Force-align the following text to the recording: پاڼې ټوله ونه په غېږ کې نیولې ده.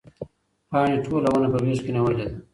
پاڼې 0.69 0.97
ټوله 1.05 1.27
ونه 1.31 1.47
په 1.53 1.57
غېږ 1.63 1.79
کې 1.83 1.91
نیولې 1.95 2.15
ده. 2.19 2.27